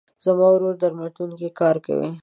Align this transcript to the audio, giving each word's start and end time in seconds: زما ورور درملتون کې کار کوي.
زما 0.25 0.47
ورور 0.53 0.73
درملتون 0.81 1.29
کې 1.39 1.47
کار 1.59 1.75
کوي. 1.85 2.09